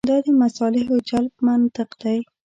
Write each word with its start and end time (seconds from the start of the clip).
دا 0.09 0.17
د 0.25 0.27
مصالحو 0.41 0.95
جلب 1.09 1.33
منطق 1.47 1.89
دی. 2.01 2.17